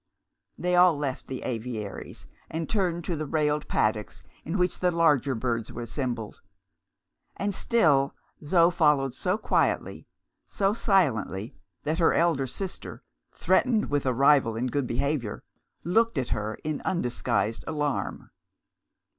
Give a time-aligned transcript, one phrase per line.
[0.57, 5.35] They all left the aviaries, and turned to the railed paddocks in which the larger
[5.35, 6.41] birds were assembled.
[7.37, 10.07] And still Zo followed so quietly,
[10.47, 11.53] so silently,
[11.83, 13.03] that her elder sister
[13.35, 15.43] threatened with a rival in good behaviour
[15.83, 18.31] looked at her in undisguised alarm.